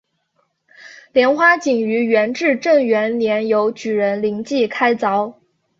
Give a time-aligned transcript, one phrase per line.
[1.13, 5.35] 莲花井于元至正元年由举人林济开凿。